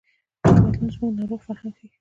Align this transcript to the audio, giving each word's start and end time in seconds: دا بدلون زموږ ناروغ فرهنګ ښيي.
دا 0.43 0.49
بدلون 0.65 0.89
زموږ 0.95 1.11
ناروغ 1.17 1.39
فرهنګ 1.47 1.73
ښيي. 1.77 1.87